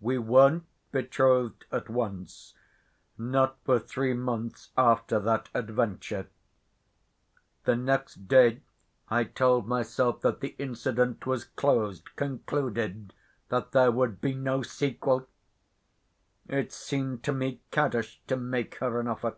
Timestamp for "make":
18.36-18.74